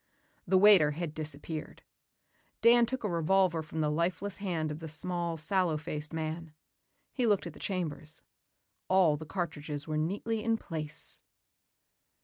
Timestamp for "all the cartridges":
8.87-9.87